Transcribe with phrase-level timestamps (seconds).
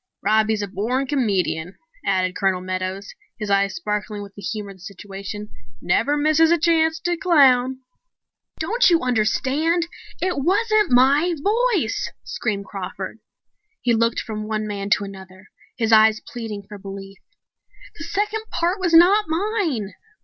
[0.23, 4.81] "Robbie's a born comedian," added Colonel Meadows, his eyes sparkling with the humor of the
[4.81, 5.49] situation.
[5.79, 7.81] "Never misses a chance to clown."
[8.57, 9.85] "Don't you understand
[10.19, 13.19] it wasn't my voice!" screamed Crawford.
[13.79, 17.19] He looked from one man to another, his eyes pleading for belief.
[17.99, 19.93] "The second part was not mine!"